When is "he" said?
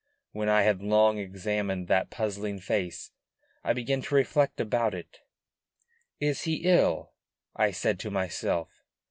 6.45-6.63